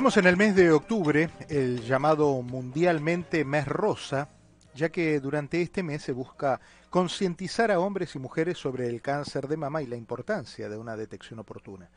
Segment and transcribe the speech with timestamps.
[0.00, 4.30] Estamos en el mes de octubre, el llamado mundialmente mes rosa,
[4.74, 6.58] ya que durante este mes se busca
[6.88, 10.96] concientizar a hombres y mujeres sobre el cáncer de mama y la importancia de una
[10.96, 11.90] detección oportuna.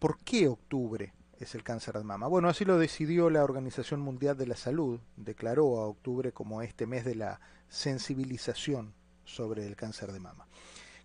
[0.00, 2.26] ¿Por qué octubre es el cáncer de mama?
[2.26, 6.84] Bueno, así lo decidió la Organización Mundial de la Salud, declaró a octubre como este
[6.84, 8.92] mes de la sensibilización
[9.24, 10.48] sobre el cáncer de mama.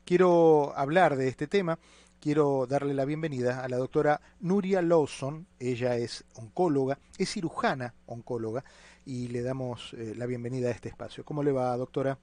[0.06, 1.78] Quiero hablar de este tema
[2.20, 5.48] quiero darle la bienvenida a la doctora Nuria Lawson.
[5.60, 8.64] Ella es oncóloga, es cirujana oncóloga
[9.06, 11.24] y le damos eh, la bienvenida a este espacio.
[11.24, 12.18] ¿Cómo le va, doctora?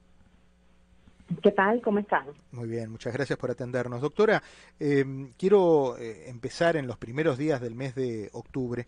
[1.41, 1.81] ¿Qué tal?
[1.81, 2.27] ¿Cómo están?
[2.51, 3.99] Muy bien, muchas gracias por atendernos.
[3.99, 4.41] Doctora,
[4.79, 8.85] em, quiero eh, empezar en los primeros días del mes de octubre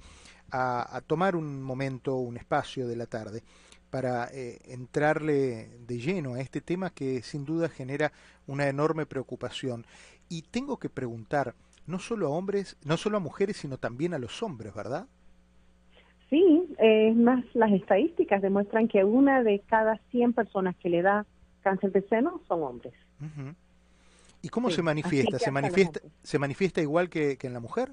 [0.51, 3.43] a, tomar un momento, un espacio de la tarde
[3.89, 8.11] para eh, entrarle de lleno a este tema que sin duda genera
[8.47, 9.85] una enorme preocupación
[10.29, 11.55] y tengo que preguntar,
[11.87, 15.07] no solo a hombres, no solo a mujeres, sino también a los hombres, ¿verdad?
[16.29, 21.25] Sí, es más, las estadísticas demuestran que una de cada 100 personas que le da
[21.61, 22.93] cáncer de seno son hombres.
[24.41, 25.39] ¿Y cómo se manifiesta?
[25.39, 27.89] ¿Se manifiesta, ¿Se manifiesta igual que, en la mujer?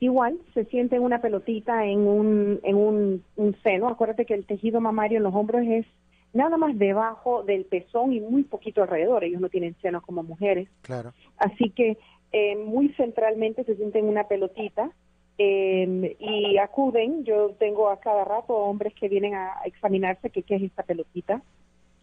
[0.00, 3.88] Igual, se siente una pelotita en un, en un, un seno.
[3.88, 5.86] Acuérdate que el tejido mamario en los hombros es
[6.32, 9.24] nada más debajo del pezón y muy poquito alrededor.
[9.24, 10.68] Ellos no tienen senos como mujeres.
[10.82, 11.12] Claro.
[11.36, 11.98] Así que
[12.32, 14.90] eh, muy centralmente se sienten una pelotita
[15.38, 17.24] eh, y acuden.
[17.24, 21.42] Yo tengo a cada rato hombres que vienen a examinarse qué es esta pelotita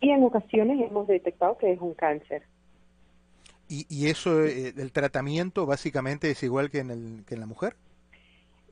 [0.01, 2.43] y en ocasiones hemos detectado que es un cáncer.
[3.67, 7.47] ¿Y, y eso, eh, el tratamiento básicamente es igual que en, el, que en la
[7.47, 7.75] mujer?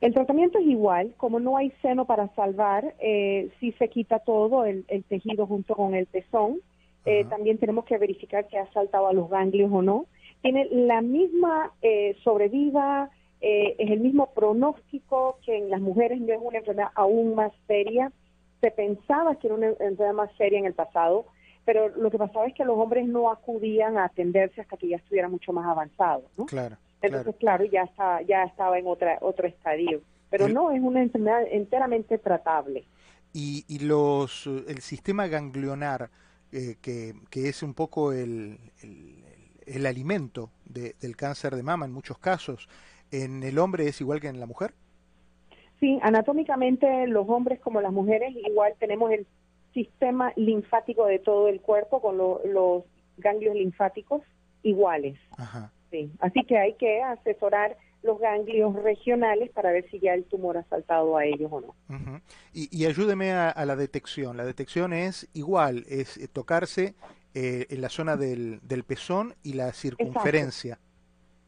[0.00, 4.64] El tratamiento es igual, como no hay seno para salvar, eh, si se quita todo
[4.64, 6.60] el, tejido junto con el pezón.
[7.06, 10.06] Eh, también tenemos que verificar que ha saltado a los ganglios o no.
[10.42, 13.10] Tiene la misma eh, sobreviva,
[13.46, 17.52] eh, es el mismo pronóstico que en las mujeres, no es una enfermedad aún más
[17.66, 18.10] seria.
[18.60, 21.26] Se pensaba que era una enfermedad más seria en el pasado,
[21.66, 24.96] pero lo que pasaba es que los hombres no acudían a atenderse hasta que ya
[24.96, 26.24] estuviera mucho más avanzado.
[26.38, 26.46] ¿no?
[26.46, 26.76] Claro.
[27.06, 30.02] Entonces, claro, ya, está, ya estaba en otra, otro estadio.
[30.30, 32.84] Pero no, es una enfermedad enteramente tratable.
[33.32, 36.10] Y, y los, el sistema ganglionar,
[36.52, 38.58] eh, que, que, es un poco el,
[39.66, 42.68] el, alimento del cáncer de mama en muchos casos,
[43.10, 44.72] ¿en el hombre es igual que en la mujer?
[45.80, 49.26] Sí, anatómicamente los hombres como las mujeres igual tenemos el
[49.72, 52.84] sistema linfático de todo el cuerpo con los
[53.18, 54.22] ganglios linfáticos
[54.62, 55.18] iguales.
[55.36, 55.72] Ajá.
[56.20, 60.64] Así que hay que asesorar los ganglios regionales para ver si ya el tumor ha
[60.64, 61.74] saltado a ellos o no.
[62.52, 64.36] y, ayúdeme a, la detección.
[64.36, 66.94] La detección es igual, es eh, tocarse
[67.34, 70.78] eh, en la zona del, del, pezón y la circunferencia.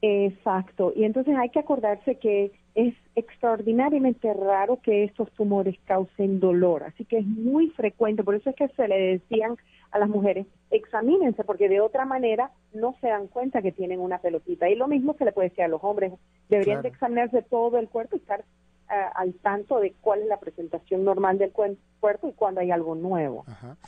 [0.00, 0.92] Exacto.
[0.96, 7.04] Y entonces hay que acordarse que es extraordinariamente raro que estos tumores causen dolor, así
[7.06, 9.56] que es muy frecuente, por eso es que se le decían
[9.96, 14.18] a las mujeres, examínense, porque de otra manera no se dan cuenta que tienen una
[14.18, 14.68] pelotita.
[14.68, 16.12] Y lo mismo se le puede decir a los hombres,
[16.48, 20.38] deberían de examinarse todo el cuerpo y estar eh, al tanto de cuál es la
[20.38, 23.44] presentación normal del cuerpo y cuando hay algo nuevo.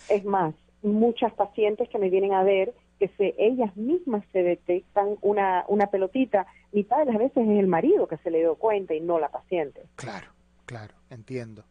[0.08, 5.16] Es más, muchas pacientes que me vienen a ver que se, ellas mismas se detectan
[5.20, 8.94] una, una pelotita, mitad de las veces es el marido que se le dio cuenta
[8.94, 9.82] y no la paciente.
[9.94, 10.26] Claro.
[10.68, 11.64] Claro, entiendo.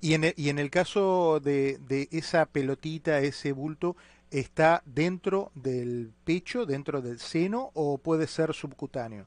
[0.00, 3.96] Y en, el, y en el caso de, de esa pelotita, ese bulto,
[4.30, 9.26] ¿está dentro del pecho, dentro del seno o puede ser subcutáneo?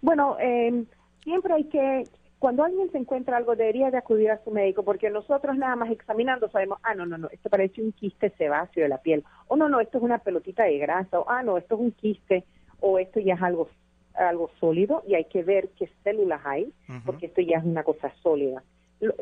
[0.00, 0.84] Bueno, eh,
[1.24, 2.04] siempre hay que,
[2.38, 5.90] cuando alguien se encuentra algo, debería de acudir a su médico, porque nosotros nada más
[5.90, 9.56] examinando sabemos, ah, no, no, no, esto parece un quiste sebáceo de la piel, o
[9.56, 12.44] no, no, esto es una pelotita de grasa, o ah, no, esto es un quiste,
[12.78, 13.68] o esto ya es algo
[14.18, 16.72] algo sólido y hay que ver qué células hay,
[17.04, 18.62] porque esto ya es una cosa sólida.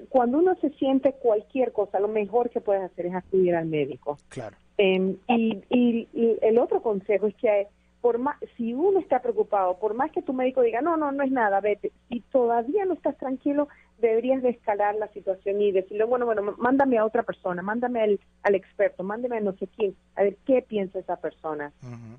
[0.09, 4.19] Cuando uno se siente cualquier cosa, lo mejor que puedes hacer es acudir al médico.
[4.29, 4.57] Claro.
[4.79, 7.69] Em, y, y, el otro consejo es que
[8.07, 11.25] por más, si uno está preocupado, por más que tu médico diga, no, no, no
[11.25, 13.67] es nada, vete, si todavía no estás tranquilo,
[13.99, 18.21] deberías de escalar la situación y decirle, bueno, bueno, mándame a otra persona, mándame al,
[18.45, 21.73] al experto, mándame a no sé quién, a ver qué piensa esa persona.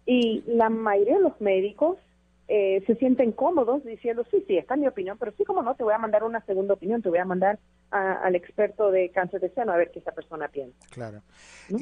[0.06, 1.98] Y la mayoría de los médicos
[2.50, 5.76] eh, se sienten cómodos diciendo, sí, sí, está en mi opinión, pero sí como no,
[5.76, 7.60] te voy a mandar una segunda opinión, te voy a mandar
[7.90, 10.78] al experto de cáncer de seno a ver qué esa persona piensa.
[10.90, 11.22] Claro.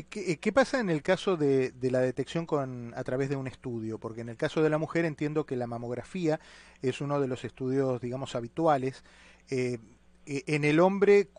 [0.09, 3.47] ¿Qué, ¿Qué, pasa en el caso de, de, la detección con, a través de un
[3.47, 3.97] estudio?
[3.97, 6.39] Porque en el caso de la mujer entiendo que la mamografía
[6.81, 9.03] es uno de los estudios, digamos, habituales.
[9.49, 9.79] Eh,
[10.27, 11.29] e, en el hombre,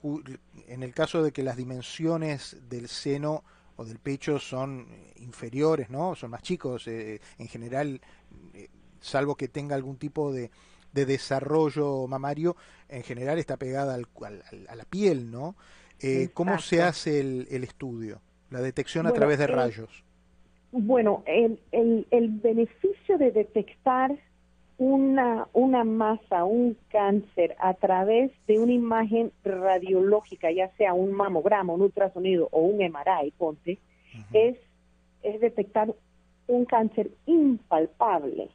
[0.69, 3.45] en el caso de que las dimensiones del seno
[3.77, 6.17] o del pecho son inferiores, ¿no?
[6.17, 8.01] Son más chicos, eh, en general
[9.07, 10.51] salvo que tenga algún tipo de,
[10.93, 12.57] de desarrollo mamario
[12.89, 14.07] en general está pegada al,
[14.69, 15.57] a la piel, ¿no?
[16.01, 18.21] Eh, ¿Cómo se hace el, el, estudio,
[18.51, 20.05] la detección a través de rayos?
[20.73, 24.15] Bueno, el, el, el beneficio de detectar
[24.79, 31.73] una, una masa, un cáncer a través de una imagen radiológica, ya sea un mamograma,
[31.73, 33.79] un ultrasonido o un MRI, ponte,
[34.35, 34.59] es,
[35.23, 35.95] es detectar
[36.47, 38.51] un cáncer impalpable.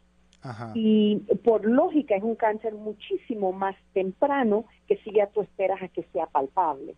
[0.74, 5.88] Y por lógica es un cáncer muchísimo más temprano que si ya tú esperas a
[5.88, 6.96] que sea palpable.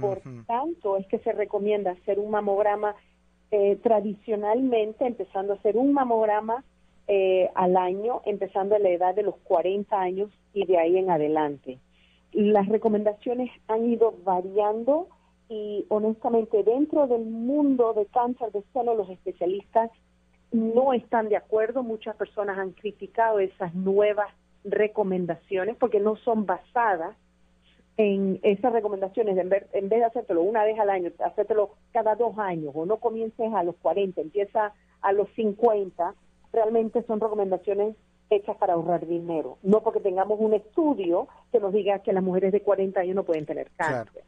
[0.00, 2.96] Por tanto, es que se recomienda hacer un mamograma
[3.52, 6.64] eh, tradicionalmente, empezando a hacer un mamograma
[7.06, 11.10] eh, al año, empezando a la edad de los 40 años y de ahí en
[11.10, 11.78] adelante.
[12.32, 15.08] Las recomendaciones han ido variando
[15.48, 19.90] y honestamente dentro del mundo de cáncer de seno los especialistas
[20.52, 21.82] no están de acuerdo.
[21.82, 24.28] Muchas personas han criticado esas nuevas
[24.64, 27.16] recomendaciones porque no son basadas
[27.96, 32.14] en esas recomendaciones, en, vez, en vez de hacértelo una vez al año, hacértelo cada
[32.14, 36.14] dos años, o no comiences a los 40, empieza a los 50,
[36.52, 37.94] realmente son recomendaciones
[38.30, 42.52] hechas para ahorrar dinero, no porque tengamos un estudio que nos diga que las mujeres
[42.52, 44.22] de 40 años no pueden tener cáncer.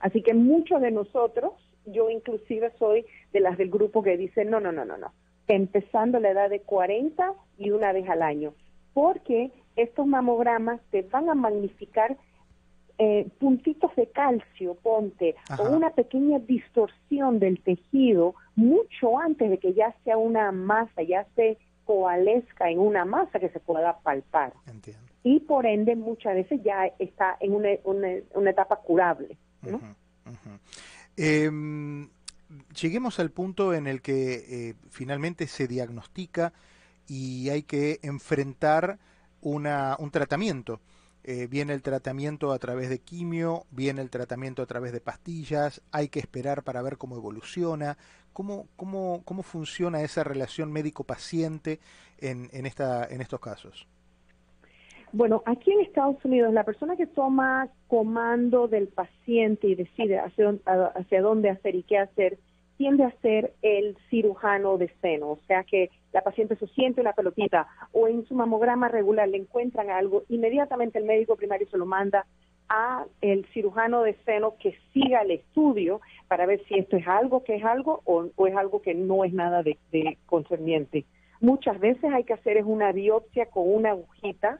[0.00, 1.52] Así que muchos de nosotros,
[1.86, 5.12] yo inclusive soy de las del grupo que dicen, no, no, no, no, no,
[5.48, 8.54] empezando la edad de 40 y una vez al año,
[8.92, 12.16] porque estos mamogramas te van a magnificar
[12.96, 19.74] eh, puntitos de calcio, ponte, o una pequeña distorsión del tejido mucho antes de que
[19.74, 24.52] ya sea una masa, ya se coalesca en una masa que se pueda palpar.
[25.24, 29.36] Y por ende muchas veces ya está en una, una, etapa curable.
[31.16, 32.08] Em,
[32.80, 36.52] lleguemos al punto en el que eh, finalmente se diagnostica
[37.06, 38.98] y hay que enfrentar
[39.40, 40.80] una, un tratamiento.
[41.26, 45.80] Eh, viene el tratamiento a través de quimio, viene el tratamiento a través de pastillas,
[45.90, 47.96] hay que esperar para ver cómo evoluciona,
[48.34, 51.80] cómo, cómo, cómo funciona esa relación médico-paciente
[52.18, 53.86] en, en, esta, en estos casos.
[55.16, 61.22] Bueno, aquí en Estados Unidos, la persona que toma comando del paciente y decide hacia,
[61.22, 62.36] dónde hacer y qué hacer,
[62.78, 67.12] tiende a ser el cirujano de seno, o sea que la paciente se siente una
[67.12, 71.86] pelotita o en su mamograma regular le encuentran algo, inmediatamente el médico primario se lo
[71.86, 72.26] manda
[72.68, 77.44] a el cirujano de seno que siga el estudio para ver si esto es algo
[77.44, 79.78] que es algo o, es algo que no es nada de,
[80.26, 81.04] concerniente.
[81.40, 84.58] Muchas veces hay que hacer es una biopsia con una agujita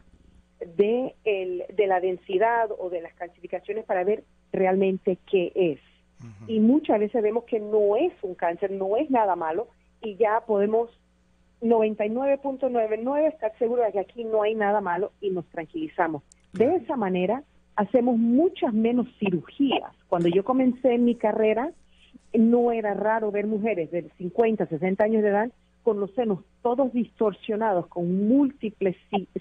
[0.76, 5.80] de, el, de la densidad o de las calcificaciones para ver realmente qué es.
[6.46, 9.68] Y muchas veces vemos que no es un cáncer, no es nada malo
[10.00, 10.88] y ya podemos
[11.60, 16.22] 99.99 estar seguros de que aquí no hay nada malo y nos tranquilizamos.
[16.52, 17.42] De esa manera
[17.76, 19.92] hacemos muchas menos cirugías.
[20.08, 21.72] Cuando yo comencé en mi carrera,
[22.32, 25.50] no era raro ver mujeres de 50, 60 años de edad
[25.84, 28.96] con los senos todos distorsionados, con múltiples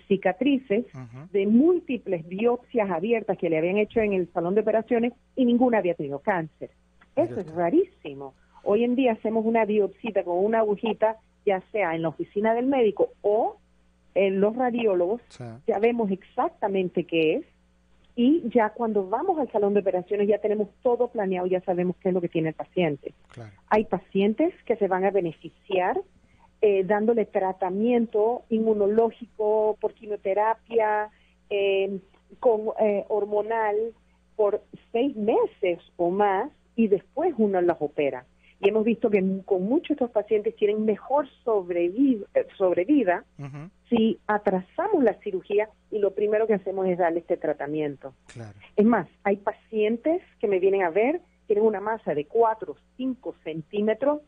[0.07, 0.86] cicatrices,
[1.31, 5.80] de múltiples biopsias abiertas que le habían hecho en el salón de operaciones y ninguna
[5.80, 6.69] había tenido cáncer.
[7.16, 8.33] Eso es rarísimo.
[8.64, 12.68] Hoy en día hacemos una biopsita con una agujita, ya sea en la oficina del
[12.68, 13.57] médico o
[14.14, 15.21] en los radiólogos,
[15.66, 17.45] ya vemos exactamente qué es
[18.16, 22.09] y ya cuando vamos al salón de operaciones ya tenemos todo planeado, ya sabemos qué
[22.09, 23.14] es lo que tiene el paciente.
[23.69, 26.00] Hay pacientes que se van a beneficiar
[26.65, 31.09] eh, dándole tratamiento inmunológico por quimioterapia,
[31.49, 31.99] eh,
[32.39, 33.75] con eh, hormonal
[34.37, 34.61] por
[34.93, 38.25] seis meses o más y después uno las opera.
[38.61, 42.25] Y hemos visto que con muchos de estos pacientes tienen mejor sobrevida,
[42.57, 43.25] sobrevida
[43.89, 48.13] si atrasamos la cirugía y lo primero que hacemos es darle este tratamiento.
[48.77, 52.77] Es más, hay pacientes que me vienen a ver, tienen una masa de 4 o
[52.95, 54.21] 5 centímetros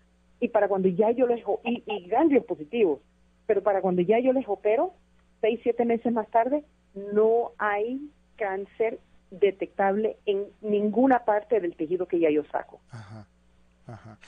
[0.46, 3.00] y para cuando ya yo les, y, y ganglios positivos,
[3.48, 4.94] pero para cuando ya yo les opero,
[5.42, 9.00] 6, 7 meses más tarde, no hay cáncer
[9.32, 12.80] detectable en ninguna parte del tejido que ya yo saco.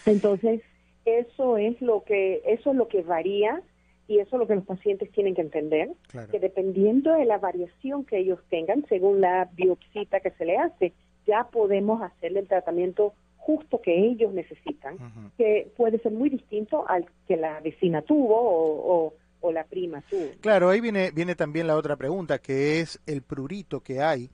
[0.06, 0.62] Entonces,
[1.06, 3.62] eso es lo que eso es lo que varía
[4.08, 5.92] y eso es lo que los pacientes tienen que entender,
[6.32, 10.94] que dependiendo de la variación que ellos tengan, según la biopsita que se le hace,
[11.26, 13.14] ya podemos hacerle el tratamiento
[13.48, 14.98] justo que ellos necesitan,
[15.38, 20.32] que puede ser muy distinto al que la vecina tuvo o, o, la prima tuvo.
[20.42, 24.30] Claro, ahí viene, viene también la otra pregunta, que es el prurito que hay,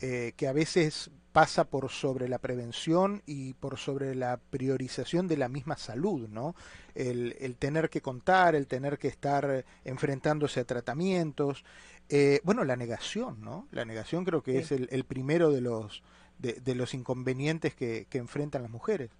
[0.00, 5.36] eh, que a veces pasa por sobre la prevención y por sobre la priorización de
[5.36, 6.56] la misma salud, ¿no?
[6.96, 11.64] El, tener que contar, el tener que estar enfrentándose a tratamientos.
[12.08, 13.68] Eh, bueno, la negación, ¿no?
[13.70, 16.02] La negación creo que es el, primero de los,
[16.38, 19.10] de, los inconvenientes que, enfrentan las mujeres.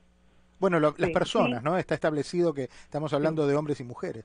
[0.58, 1.76] Bueno, las personas, ¿no?
[1.76, 4.24] Está establecido que estamos hablando de hombres y mujeres.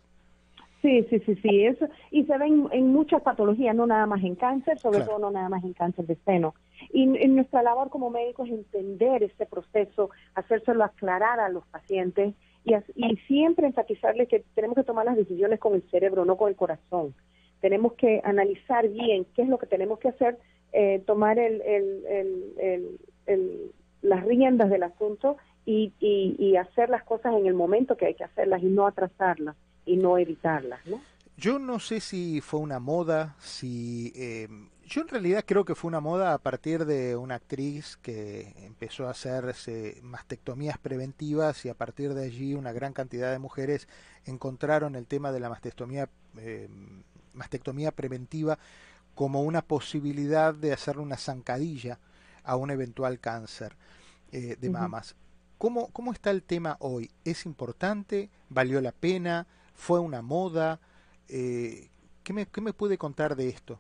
[0.82, 1.88] Sí, sí, sí, sí, eso.
[2.10, 5.48] Y se ven en muchas patologías, no nada más en cáncer, sobre todo no nada
[5.48, 6.56] más en cáncer de seno.
[6.92, 12.34] Y en nuestra labor como médicos es entender este proceso, hacérselo aclarar a los pacientes
[12.64, 16.50] y, y siempre enfatizarles que tenemos que tomar las decisiones con el cerebro, no con
[16.50, 17.14] el corazón.
[17.60, 20.40] Tenemos que analizar bien qué es lo que tenemos que hacer,
[20.74, 21.62] eh, tomar el,
[23.28, 28.08] el, las riendas del asunto y, y, y hacer las cosas en el momento que
[28.08, 31.02] hay que hacerlas y no atrasarlas y no evitarlas, ¿no?
[31.38, 34.48] Yo no sé si fue una moda, si eh,
[34.86, 39.08] yo en realidad creo que fue una moda a partir de una actriz que empezó
[39.08, 43.88] a hacerse mastectomías preventivas y a partir de allí una gran cantidad de mujeres
[44.26, 46.68] encontraron el tema de la mastectomía, eh,
[47.34, 48.60] mastectomía preventiva
[49.16, 52.00] como una posibilidad de hacerle una zancadilla
[52.44, 53.74] a un eventual cáncer
[54.32, 55.16] eh, de mamas.
[55.58, 57.12] ¿Cómo, ¿Cómo está el tema hoy?
[57.24, 58.30] ¿Es importante?
[58.50, 59.46] ¿Valió la pena?
[59.76, 60.80] ¿Fue una moda?
[61.30, 61.90] Eh,
[62.24, 63.80] ¿qué, me, ¿Qué me puede contar de esto?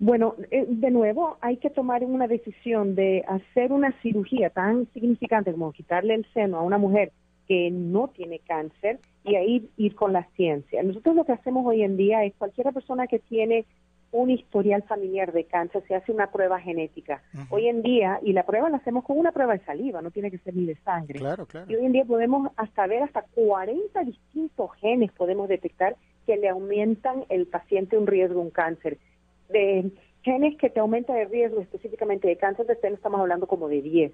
[0.00, 5.52] Bueno, eh, de nuevo, hay que tomar una decisión de hacer una cirugía tan significante
[5.52, 7.12] como quitarle el seno a una mujer
[7.46, 10.82] que no tiene cáncer y ahí ir con la ciencia.
[10.82, 13.66] Nosotros lo que hacemos hoy en día es cualquier persona que tiene
[14.12, 17.22] un historial familiar de cáncer, se hace una prueba genética.
[17.48, 20.30] Hoy en día, y la prueba la hacemos con una prueba de saliva, no tiene
[20.30, 21.18] que ser ni de sangre.
[21.18, 21.70] Claro, claro.
[21.70, 26.48] Y hoy en día podemos hasta ver hasta 40 distintos genes podemos detectar que le
[26.48, 28.98] aumentan el paciente un riesgo, un cáncer.
[29.48, 29.90] De
[30.22, 33.82] genes que te aumentan el riesgo específicamente de cáncer de seno estamos hablando como de
[33.82, 34.12] 10.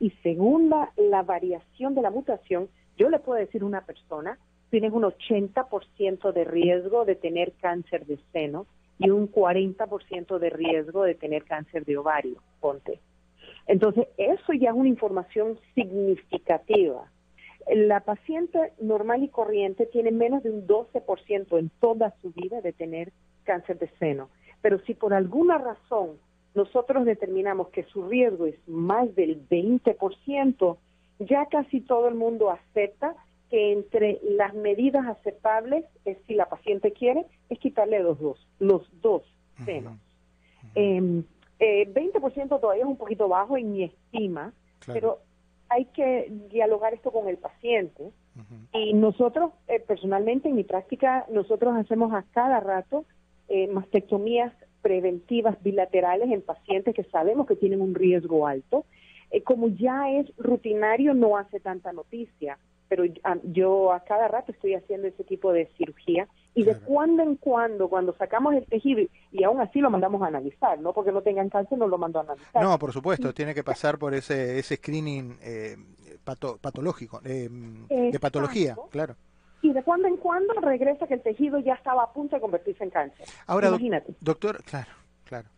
[0.00, 4.38] Y según la, la variación de la mutación, yo le puedo decir a una persona,
[4.70, 8.66] tienes un 80% de riesgo de tener cáncer de seno
[8.98, 13.00] y un 40% de riesgo de tener cáncer de ovario, ponte.
[13.66, 17.10] Entonces, eso ya es una información significativa.
[17.72, 22.72] La paciente normal y corriente tiene menos de un 12% en toda su vida de
[22.72, 23.12] tener
[23.44, 24.30] cáncer de seno.
[24.62, 26.18] Pero si por alguna razón
[26.54, 30.76] nosotros determinamos que su riesgo es más del 20%,
[31.20, 33.14] ya casi todo el mundo acepta
[33.50, 37.26] que entre las medidas aceptables, es si la paciente quiere,
[37.78, 39.22] quitarle los dos, los dos
[39.64, 39.94] senos.
[40.74, 41.24] 20% em,
[41.60, 41.86] eh,
[42.48, 44.52] todavía es un poquito bajo en mi estima,
[44.86, 45.20] pero
[45.68, 48.10] hay que dialogar esto con el paciente.
[48.72, 53.04] Y nosotros, eh, personalmente, en mi práctica, nosotros hacemos a cada rato
[53.48, 58.84] eh, mastectomías preventivas bilaterales en pacientes que sabemos que tienen un riesgo alto.
[59.44, 62.58] como ya es rutinario, no hace tanta noticia
[62.88, 63.04] pero
[63.44, 66.26] yo a cada rato estoy haciendo ese tipo de cirugía
[66.58, 70.26] y de cuando en cuando, cuando sacamos el tejido y aún así lo mandamos a
[70.26, 72.62] analizar, no porque no tengan cáncer no lo mando a analizar.
[72.62, 75.76] No, por supuesto, tiene que pasar por ese ese screening eh,
[76.60, 79.16] patológico, eh, de patología, claro.
[79.62, 82.84] Y de cuando en cuando regresa que el tejido ya estaba a punto de convertirse
[82.84, 83.26] en cáncer.
[83.46, 84.14] Ahora, Imagínate.
[84.20, 84.90] doctor, claro,
[85.24, 85.48] claro.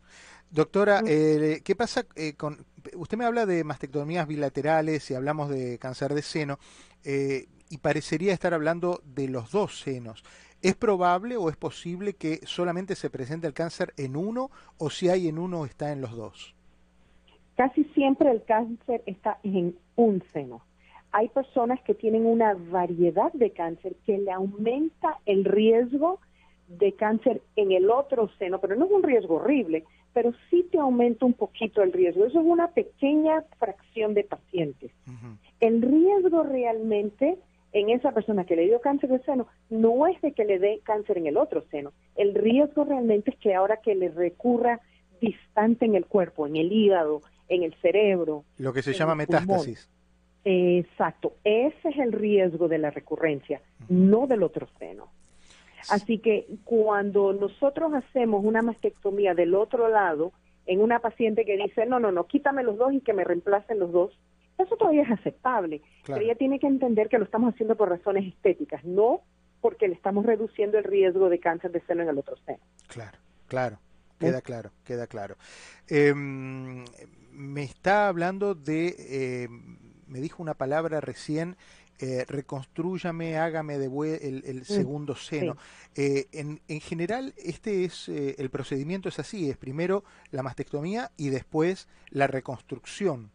[0.51, 2.67] Doctora, eh, ¿qué pasa eh, con...
[2.97, 6.59] Usted me habla de mastectomías bilaterales y hablamos de cáncer de seno
[7.05, 10.25] eh, y parecería estar hablando de los dos senos.
[10.63, 15.09] ¿Es probable o es posible que solamente se presente el cáncer en uno o si
[15.09, 16.55] hay en uno está en los dos?
[17.57, 20.63] Casi siempre el cáncer está en un seno.
[21.13, 26.21] Hay personas que tienen una variedad de cáncer que le aumenta el riesgo
[26.69, 30.79] de cáncer en el otro seno, pero no es un riesgo horrible, pero sí te
[30.79, 32.27] aumenta un poquito el riesgo.
[32.27, 34.93] Eso es una pequeña fracción de pacientes.
[35.61, 37.39] El riesgo realmente
[37.73, 40.81] en esa persona que le dio cáncer de seno no es de que le dé
[40.83, 41.93] cáncer en el otro seno.
[42.17, 44.81] El riesgo realmente es que ahora que le recurra
[45.21, 48.45] distante en el cuerpo, en el hígado, en el cerebro.
[48.59, 49.89] Lo que se llama metástasis.
[50.45, 53.61] Exacto, ese es el riesgo de la recurrencia,
[53.91, 55.09] no del otro seno.
[55.91, 60.33] Así que cuando nosotros hacemos una mastectomía del otro lado,
[60.67, 63.79] en una paciente que dice, no, no, no, quítame los dos y que me reemplacen
[63.79, 64.19] los dos,
[64.63, 65.83] eso todavía es aceptable.
[66.07, 69.23] Pero ella tiene que entender que lo estamos haciendo por razones estéticas, no
[69.61, 72.61] porque le estamos reduciendo el riesgo de cáncer de seno en el otro seno.
[72.89, 73.79] Claro, claro,
[74.19, 75.37] queda claro, queda claro.
[75.87, 76.85] Em,
[77.33, 79.49] me está hablando de, eh,
[80.07, 81.57] me dijo una palabra recién,
[82.03, 83.87] eh, reconstrúyame, hágame de
[84.23, 85.59] el, el mm, segundo seno.
[85.95, 91.11] Eh, en, en, general, este es eh, el procedimiento es así, es primero la mastectomía
[91.19, 93.31] y después la reconstrucción.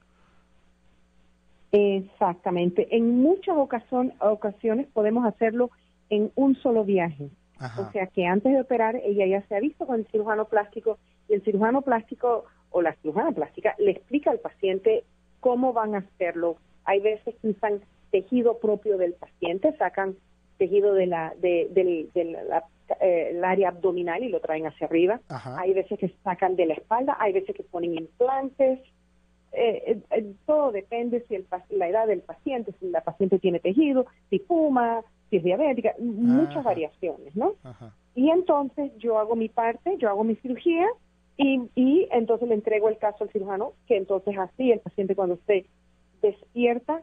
[1.75, 2.96] Exactamente.
[2.96, 5.72] En muchas ocasiones podemos hacerlo
[6.10, 7.29] en un solo viaje.
[7.77, 10.98] O sea que antes de operar ella ya se ha visto con el cirujano plástico
[11.29, 15.05] y el cirujano plástico o la cirujana plástica le explica al paciente
[15.39, 16.58] cómo van a hacerlo.
[16.84, 17.79] Hay veces que usan
[18.12, 20.15] tejido propio del paciente, sacan
[20.58, 21.70] tejido de la, de,
[23.01, 25.20] eh, área abdominal y lo traen hacia arriba.
[25.58, 28.79] Hay veces que sacan de la espalda, hay veces que ponen implantes.
[29.55, 34.05] Eh, eh, todo depende si el, la edad del paciente, si la paciente tiene tejido,
[34.29, 37.53] si fuma, si es diabética, muchas variaciones, ¿no?
[38.15, 40.88] Y entonces yo hago mi parte, yo hago mi cirugía
[41.38, 45.38] y, y entonces le entrego el caso al cirujano, que entonces así el paciente cuando
[45.47, 45.65] se
[46.21, 47.01] despierta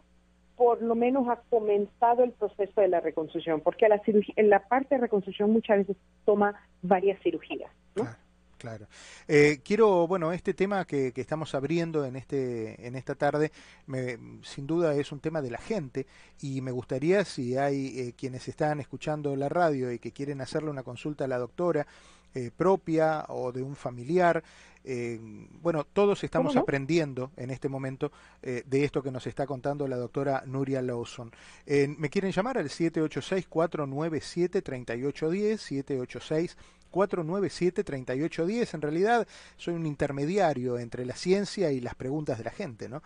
[0.56, 4.94] por lo menos ha comenzado el proceso de la reconstrucción, porque la, en la parte
[4.94, 7.70] de reconstrucción muchas veces toma varias cirugías.
[7.96, 8.04] ¿no?
[8.04, 8.18] Claro.
[9.28, 13.52] Eh, quiero, bueno, este tema que, estamos abriendo en este en esta tarde,
[13.86, 16.06] me, sin duda es un tema de la gente
[16.40, 20.70] y me gustaría si hay eh, quienes están escuchando la radio y que quieren hacerle
[20.70, 21.86] una consulta a la doctora
[22.34, 24.42] eh, propia o de un familiar,
[25.62, 28.10] bueno, todos estamos aprendiendo en este momento
[28.42, 31.30] de esto que nos está contando la doctora Nuria Lawson.
[31.66, 36.56] me quieren llamar al 786 497 3810 786
[36.92, 38.74] 497-3810.
[38.74, 42.88] En realidad soy un intermediario entre la ciencia y las preguntas de la gente.
[42.88, 43.02] ¿no?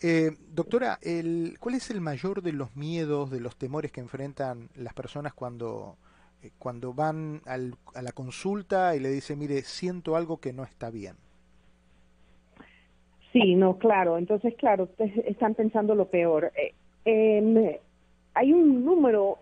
[0.00, 4.68] Eh, doctora, el, ¿cuál es el mayor de los miedos, de los temores que enfrentan
[4.76, 5.96] las personas cuando,
[6.42, 10.64] eh, cuando van al, a la consulta y le dicen, mire, siento algo que no
[10.64, 11.16] está bien?
[13.32, 14.18] Sí, no, claro.
[14.18, 16.52] Entonces, claro, ustedes están pensando lo peor.
[17.04, 17.80] Eh,
[18.34, 19.38] hay un número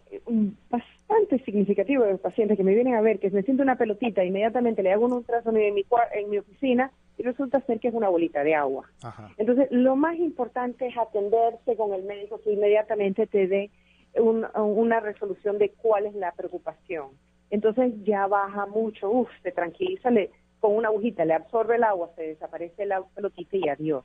[1.60, 4.92] significativo de pacientes que me vienen a ver que me siento una pelotita, inmediatamente le
[4.92, 8.42] hago un ultrasonido en mi, en mi oficina y resulta ser que es una bolita
[8.42, 8.88] de agua.
[9.36, 13.70] Entonces, lo más importante es atenderse con el médico que inmediatamente te dé
[14.18, 17.08] una resolución de cuál es la preocupación.
[17.50, 20.30] Entonces ya baja mucho, uff, se tranquiliza, le,
[20.60, 24.04] con una agujita le absorbe el agua, se desaparece la pelotita y adiós.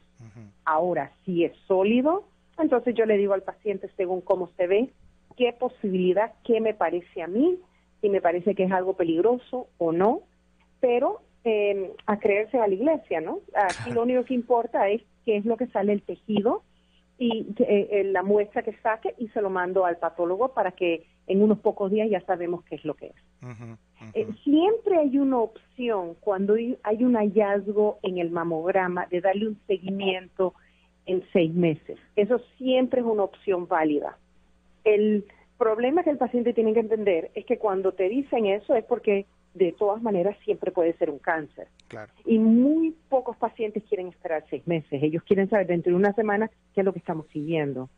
[0.66, 2.26] Ahora, si es sólido,
[2.58, 4.90] entonces yo le digo al paciente según cómo se ve,
[5.38, 7.58] qué posibilidad, qué me parece a mí,
[8.02, 10.22] si me parece que es algo peligroso o no,
[10.80, 13.40] pero em, a creerse a la iglesia, ¿no?
[13.54, 16.64] Aquí lo único que importa es qué es lo que sale el tejido
[17.18, 21.06] y eh, eh, la muestra que saque y se lo mando al patólogo para que
[21.28, 23.16] en unos pocos días ya sabemos qué es lo que es.
[24.14, 29.60] Eh, siempre hay una opción cuando hay un hallazgo en el mamograma de darle un
[29.66, 30.54] seguimiento
[31.06, 31.98] en seis meses.
[32.16, 34.18] Eso siempre es una opción válida.
[34.86, 35.26] El
[35.58, 39.26] problema que el paciente tiene que entender es que cuando te dicen eso es porque
[39.54, 41.68] de todas maneras siempre puede ser un cáncer.
[42.26, 45.02] Y muy pocos pacientes quieren esperar seis meses.
[45.02, 47.90] Ellos quieren saber dentro de una semana qué es lo que estamos siguiendo.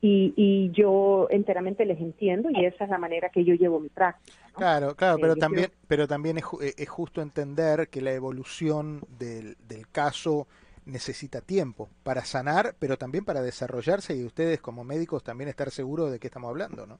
[0.00, 3.88] Y, y yo enteramente les entiendo y esa es la manera que yo llevo mi
[3.88, 4.38] práctica.
[4.54, 6.44] Claro, claro, pero también, pero también es,
[6.76, 10.46] es, justo entender que la evolución del, del caso
[10.86, 16.10] necesita tiempo para sanar, pero también para desarrollarse y ustedes como médicos también estar seguros
[16.10, 16.98] de qué estamos hablando, ¿no?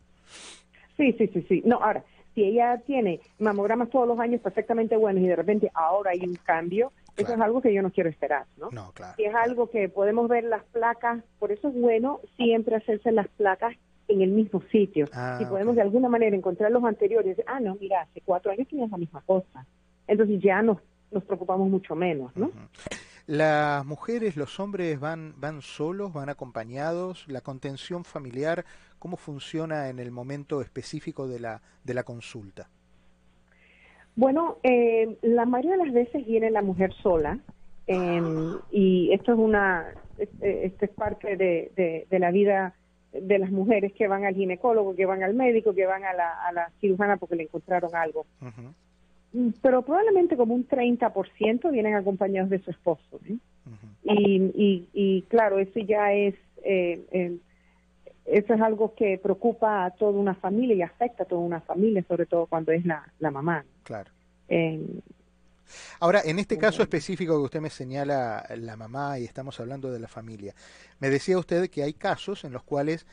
[0.96, 1.62] Sí, sí, sí, sí.
[1.64, 6.10] No, ahora, si ella tiene mamogramas todos los años perfectamente buenos y de repente ahora
[6.12, 8.70] hay un cambio, eso es algo que yo no quiero esperar, ¿no?
[8.70, 9.14] No, claro.
[9.16, 13.28] Si es algo que podemos ver las placas, por eso es bueno siempre hacerse las
[13.28, 13.74] placas
[14.08, 15.06] en el mismo sitio.
[15.12, 18.68] Ah, si podemos de alguna manera encontrar los anteriores, ah, no, mira, hace cuatro años
[18.68, 19.66] tenías la misma cosa.
[20.06, 20.78] Entonces ya nos,
[21.10, 22.50] nos preocupamos mucho menos, ¿no?
[23.26, 27.26] Las mujeres, los hombres van, van solos, van acompañados.
[27.28, 28.64] La contención familiar,
[28.98, 32.68] ¿cómo funciona en el momento específico de la, de la consulta?
[34.16, 37.38] Bueno, eh, la mayoría de las veces viene la mujer sola
[37.86, 42.74] em, y esto es una, esto es parte de, de, la vida
[43.12, 46.46] de las mujeres que van al ginecólogo, que van al médico, que van a la,
[46.46, 48.26] a la cirujana porque le encontraron algo
[49.62, 53.20] pero probablemente como un 30% vienen acompañados de su esposo.
[54.04, 57.36] y, y, claro, eso ya es, eh, eh,
[58.26, 62.04] eso es algo que preocupa a toda una familia y afecta a toda una familia,
[62.08, 63.64] sobre todo cuando es la, la mamá.
[63.84, 64.10] Claro.
[66.00, 70.00] Ahora, en este caso específico que usted me señala la mamá y estamos hablando de
[70.00, 70.54] la familia,
[70.98, 73.06] me decía usted que hay casos en los cuales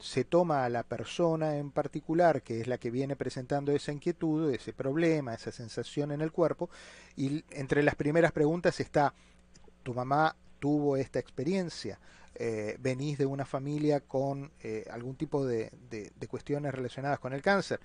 [0.00, 4.52] se toma a la persona en particular, que es la que viene presentando esa inquietud,
[4.52, 6.70] ese problema, esa sensación en el cuerpo,
[7.16, 9.14] y entre las primeras preguntas está,
[9.82, 11.98] ¿tu mamá tuvo esta experiencia?
[12.40, 15.72] Eh, ¿Venís de una familia con eh, algún tipo de,
[16.28, 17.80] cuestiones relacionadas con el cáncer?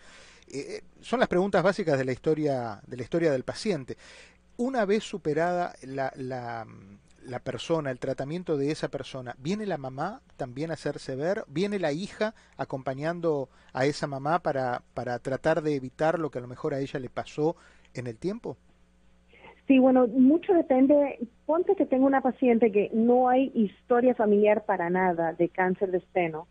[0.47, 3.97] Eh, son las preguntas básicas de la historia, de la historia del paciente.
[4.57, 6.67] Una vez superada la, la,
[7.25, 11.43] la persona, el tratamiento de esa persona, ¿viene la mamá también a hacerse ver?
[11.47, 16.41] ¿Viene la hija acompañando a esa mamá para, para tratar de evitar lo que a
[16.41, 17.55] lo mejor a ella le pasó
[17.93, 18.57] en el tiempo?
[19.67, 21.19] Sí, bueno, mucho depende.
[21.45, 26.01] Ponte que tengo una paciente que no hay historia familiar para nada de cáncer de
[26.13, 26.47] seno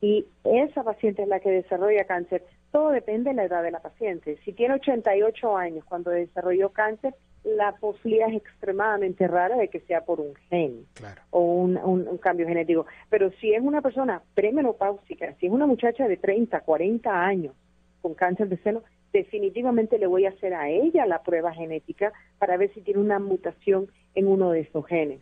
[0.00, 2.44] y esa paciente es la que desarrolla cáncer.
[2.70, 4.38] Todo depende de la edad de la paciente.
[4.44, 10.04] Si tiene 88 años cuando desarrolló cáncer, la posibilidad es extremadamente rara de que sea
[10.04, 10.86] por un gen
[11.30, 12.86] o un, un, cambio genético.
[13.10, 17.54] Pero si es una persona premenopáusica, si es una muchacha de 30, 40 años
[18.00, 22.56] con cáncer de seno, definitivamente le voy a hacer a ella la prueba genética para
[22.56, 25.20] ver si tiene una mutación en uno de esos genes.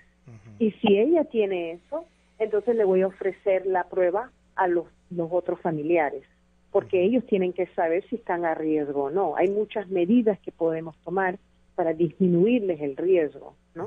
[0.58, 2.04] Y si ella tiene eso,
[2.38, 6.22] entonces le voy a ofrecer la prueba a los, los otros familiares,
[6.70, 9.36] porque ellos tienen que saber si están a riesgo o no.
[9.36, 11.38] Hay muchas medidas que podemos tomar
[11.80, 13.86] para disminuirles el riesgo, ¿no?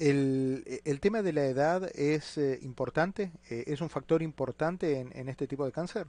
[0.00, 5.16] el, el, tema de la edad es eh, importante, eh, es un factor importante en,
[5.16, 6.08] en este tipo de cáncer.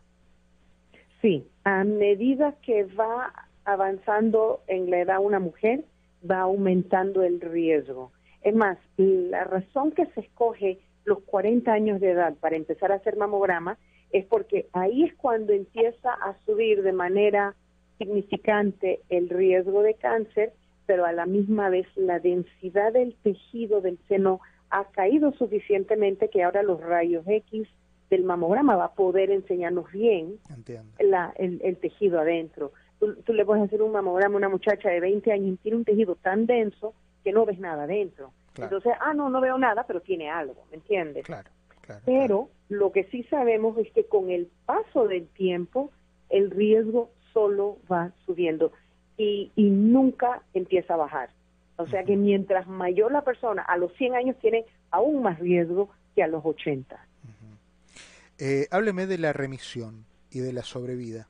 [1.21, 3.31] Sí, a medida que va
[3.65, 5.85] avanzando en la edad una mujer,
[6.27, 8.11] va aumentando el riesgo.
[8.41, 12.95] Es más, la razón que se escoge los 40 años de edad para empezar a
[12.95, 13.77] hacer mamograma
[14.09, 17.53] es porque ahí es cuando empieza a subir de manera
[17.99, 20.53] significante el riesgo de cáncer,
[20.89, 26.41] pero a la misma vez la densidad del tejido del seno ha caído suficientemente que
[26.41, 27.67] ahora los rayos X
[28.09, 30.39] del mamograma va a poder enseñarnos bien
[30.99, 32.71] la, el, tejido adentro.
[32.97, 35.85] Tú, le puedes hacer un mamograma a una muchacha de 20 años y tiene un
[35.85, 38.31] tejido tan denso que no ves nada adentro.
[38.57, 41.23] Entonces, ah, no, no veo nada, pero tiene algo, ¿me entiendes?
[41.23, 45.91] Claro, claro, pero lo que sí sabemos es que con el paso del tiempo,
[46.31, 48.71] el riesgo solo va subiendo
[49.19, 51.29] y, y nunca empieza a bajar.
[51.77, 55.89] O sea que mientras mayor la persona, a los 100 años tiene aún más riesgo
[56.15, 56.99] que a los 80.
[58.37, 61.27] Eh, hábleme de la remisión y de la sobrevida.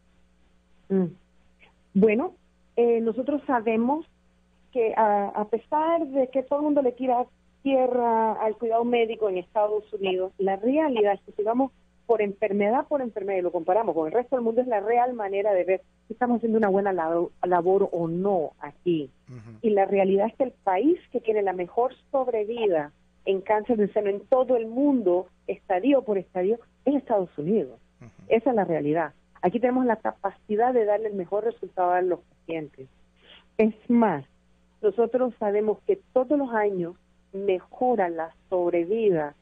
[0.89, 1.05] Mm.
[1.93, 2.35] Bueno,
[2.75, 4.05] eh, nosotros sabemos
[4.71, 7.25] que a, pesar de que todo el mundo le tira
[7.63, 11.71] tierra al cuidado médico en Estados Unidos, la realidad es que si vamos
[12.09, 15.13] por enfermedad por enfermedad y lo comparamos con el resto del mundo, es la real
[15.13, 19.11] manera de ver si estamos haciendo una buena labor, o no aquí.
[19.61, 22.91] Y la realidad es que el país que tiene la mejor sobrevida
[23.25, 27.79] en cáncer de seno en todo el mundo, estadio por estadio, es Estados Unidos.
[28.27, 29.13] Esa es la realidad.
[29.43, 32.87] Aquí tenemos la capacidad de darle el mejor resultado a los pacientes.
[33.59, 34.25] Es más,
[34.81, 36.95] nosotros sabemos que todos los años
[37.33, 39.35] mejora la sobrevida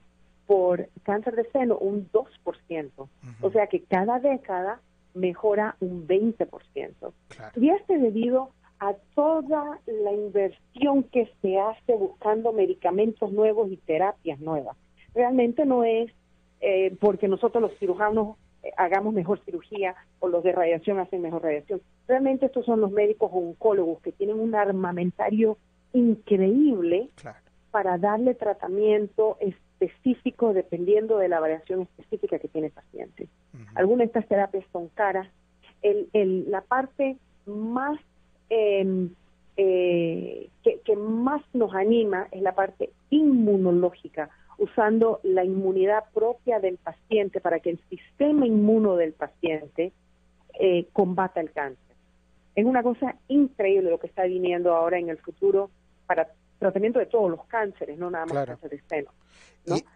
[0.48, 3.10] por cáncer de seno un 2%.
[3.42, 4.80] O sea que cada década
[5.14, 7.14] mejora un 20%.
[7.58, 13.78] Y esto es debido a toda la inversión que se hace buscando medicamentos nuevos y
[13.78, 14.78] terapias nuevas.
[15.14, 16.12] Realmente no es
[16.62, 21.44] eh, porque nosotros los cirujanos eh, hagamos mejor cirugía o los de radiación hacen mejor
[21.44, 21.82] radiación.
[22.08, 25.58] Realmente estos son los médicos oncólogos que tienen un armamentario
[25.94, 27.10] increíble
[27.72, 29.38] para darle tratamiento
[29.80, 33.28] específico dependiendo de la variación específica que tiene el paciente.
[33.76, 35.28] Algunas de estas terapias son caras.
[35.82, 38.00] El, el, la parte más
[38.50, 39.10] em,
[39.56, 46.78] eh, que, que más nos anima es la parte inmunológica usando la inmunidad propia del
[46.78, 49.92] paciente para que el sistema inmuno del paciente
[50.60, 51.96] eh, combata el cáncer.
[52.56, 55.70] Es una cosa increíble lo que está viniendo ahora en el futuro
[56.08, 56.28] para
[56.60, 59.12] tratamiento de todos los cánceres, no nada más cáncer de seno.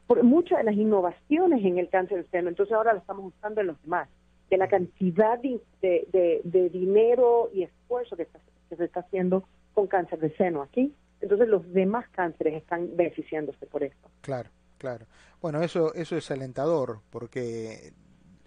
[0.06, 3.62] Por muchas de las innovaciones en el cáncer de seno, entonces ahora lo estamos usando
[3.62, 4.10] en los demás,
[4.50, 8.28] de la cantidad de, dinero y esfuerzo que,
[8.69, 9.43] que se está haciendo
[9.74, 14.10] con cáncer de seno aquí entonces los demás cánceres están beneficiándose por esto.
[14.21, 15.06] Claro, claro.
[15.41, 17.93] Bueno, eso, eso es alentador, porque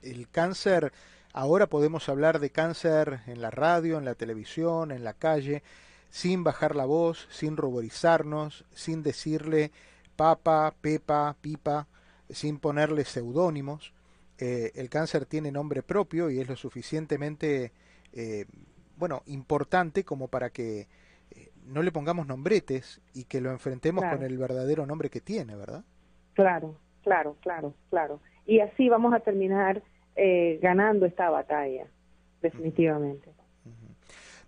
[0.03, 0.92] el cáncer,
[1.33, 5.62] ahora podemos hablar de cáncer en la radio, en la televisión, en la calle,
[6.14, 9.72] sin bajar la voz, sin ruborizarnos, sin decirle
[10.14, 11.88] papa, pepa, pipa,
[12.29, 13.92] sin ponerle seudónimos.
[14.38, 17.72] Eh, el cáncer tiene nombre propio y es lo suficientemente,
[18.12, 18.46] eh,
[18.96, 20.87] bueno, importante como para que
[21.66, 25.83] no le pongamos nombretes y que lo enfrentemos con el verdadero nombre que tiene, ¿verdad?
[26.35, 28.20] Claro, claro, claro, claro.
[28.46, 29.83] Y así vamos a terminar
[30.14, 31.88] eh, ganando esta batalla,
[32.40, 33.35] definitivamente.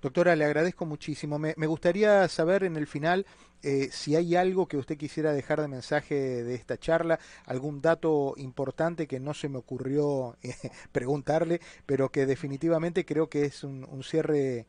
[0.00, 1.38] Doctora, le agradezco muchísimo.
[1.38, 3.26] Me, gustaría saber en el final
[3.62, 8.34] eh, si hay algo que usted quisiera dejar de mensaje de esta charla, algún dato
[8.36, 10.54] importante que no se me ocurrió eh,
[10.92, 14.66] preguntarle, pero que definitivamente creo que es un, cierre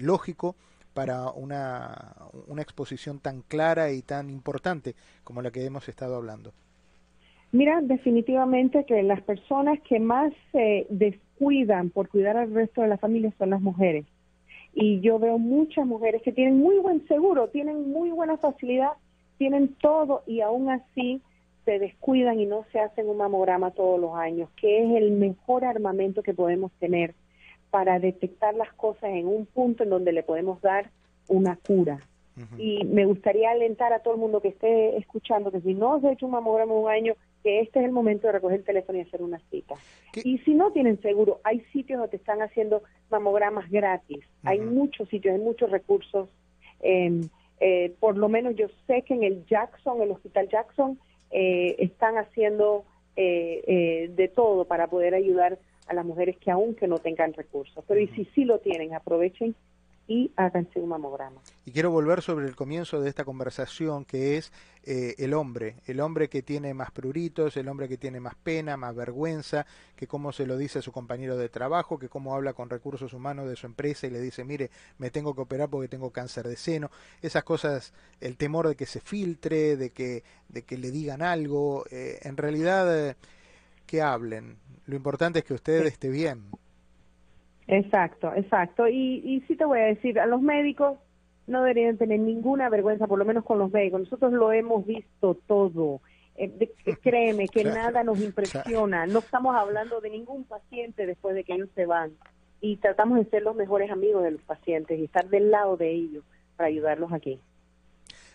[0.00, 0.56] lógico
[0.94, 6.52] para una, una exposición tan clara y tan importante como la que hemos estado hablando?
[7.52, 12.98] Mira, definitivamente que las personas que más se descuidan por cuidar al resto de la
[12.98, 14.06] familia son las mujeres.
[14.72, 18.92] Y yo veo muchas mujeres que tienen muy buen seguro, tienen muy buena facilidad,
[19.38, 21.22] tienen todo y aún así
[21.64, 25.64] se descuidan y no se hacen un mamograma todos los años, que es el mejor
[25.64, 27.14] armamento que podemos tener
[27.70, 30.90] para detectar las cosas en un punto en donde le podemos dar
[31.28, 32.00] una cura.
[32.56, 36.08] Y me gustaría alentar a todo el mundo que esté escuchando que si no se
[36.08, 38.98] ha hecho un mamograma un año, que este es el momento de recoger el teléfono
[38.98, 39.74] y hacer una cita.
[40.24, 44.24] Y si no tienen seguro, hay sitios donde están haciendo mamogramas gratis.
[44.44, 46.28] Hay muchos sitios, hay muchos recursos.
[46.80, 47.28] Em,
[47.60, 50.98] eh, por lo menos yo sé que en el Jackson, el Hospital Jackson,
[51.30, 52.84] eh, están haciendo
[53.16, 57.84] eh, de todo para poder ayudar a las mujeres que aún que no tengan recursos.
[57.86, 59.54] Pero y si sí lo tienen, aprovechen
[60.10, 61.40] y háganse un mamograma.
[61.64, 66.00] Y quiero volver sobre el comienzo de esta conversación, que es eh, el hombre, el
[66.00, 70.32] hombre que tiene más pruritos, el hombre que tiene más pena, más vergüenza, que cómo
[70.32, 73.54] se lo dice a su compañero de trabajo, que cómo habla con recursos humanos de
[73.54, 76.90] su empresa y le dice, mire, me tengo que operar porque tengo cáncer de seno.
[77.22, 81.84] Esas cosas, el temor de que se filtre, de que, de que le digan algo,
[81.92, 83.14] eh, en realidad, eh,
[83.86, 84.56] que hablen.
[84.86, 86.46] Lo importante es que usted esté bien.
[87.70, 88.88] Exacto, exacto.
[88.88, 90.98] Y, y sí te voy a decir, a los médicos
[91.46, 94.00] no deberían tener ninguna vergüenza, por lo menos con los médicos.
[94.00, 96.00] Nosotros lo hemos visto todo.
[96.36, 99.06] Eh, créeme que nada nos impresiona.
[99.06, 102.12] No estamos hablando de ningún paciente después de que ellos se van.
[102.60, 105.92] Y tratamos de ser los mejores amigos de los pacientes y estar del lado de
[105.92, 106.24] ellos
[106.56, 107.40] para ayudarlos aquí.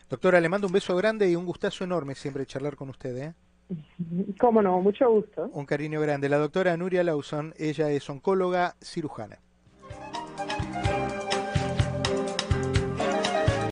[0.09, 3.17] Doctora, le mando un beso grande y un gustazo enorme siempre charlar con usted.
[3.17, 3.33] ¿eh?
[4.39, 5.49] Cómo no, mucho gusto.
[5.53, 6.29] Un cariño grande.
[6.29, 9.39] La doctora Nuria Lawson, ella es oncóloga cirujana.